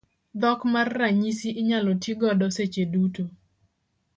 Dhok 0.41 0.59
mar 0.73 0.87
ranyisi 0.99 1.49
inyalo 1.61 1.91
ti 2.01 2.11
godo 2.19 2.47
seche 2.55 2.83
duto. 2.93 3.23